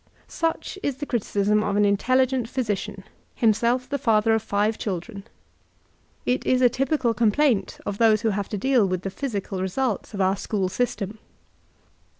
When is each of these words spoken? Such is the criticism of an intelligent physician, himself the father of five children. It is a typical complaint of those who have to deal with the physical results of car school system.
Such 0.27 0.79
is 0.81 0.95
the 0.97 1.05
criticism 1.05 1.63
of 1.63 1.75
an 1.75 1.85
intelligent 1.85 2.49
physician, 2.49 3.03
himself 3.35 3.87
the 3.87 3.99
father 3.99 4.33
of 4.33 4.41
five 4.41 4.79
children. 4.79 5.25
It 6.25 6.43
is 6.43 6.63
a 6.63 6.69
typical 6.69 7.13
complaint 7.13 7.77
of 7.85 7.99
those 7.99 8.21
who 8.21 8.29
have 8.29 8.49
to 8.49 8.57
deal 8.57 8.87
with 8.87 9.03
the 9.03 9.11
physical 9.11 9.61
results 9.61 10.11
of 10.15 10.19
car 10.19 10.35
school 10.37 10.69
system. 10.69 11.19